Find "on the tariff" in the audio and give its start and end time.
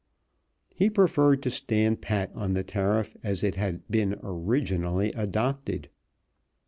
2.33-3.15